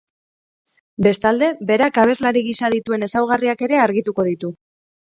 Bestalde, 1.07 1.51
berak 1.73 2.01
abeslari 2.05 2.45
gisa 2.51 2.73
dituen 2.79 3.09
ezaugarriak 3.11 3.67
ere 3.69 3.83
argituko 3.89 4.29
ditu. 4.35 4.57